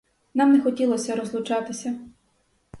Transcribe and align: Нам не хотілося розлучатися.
Нам 0.33 0.51
не 0.53 0.61
хотілося 0.61 1.15
розлучатися. 1.15 1.95